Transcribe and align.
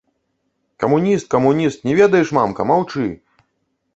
Камуніст, 0.83 1.25
камуніст, 1.33 1.85
не 1.89 1.93
ведаеш, 2.01 2.31
мамка, 2.37 2.61
маўчы! 2.69 3.05